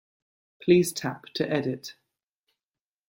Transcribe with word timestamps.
Please 0.63 0.91
tap 0.93 1.25
to 1.35 1.47
edit. 1.47 1.93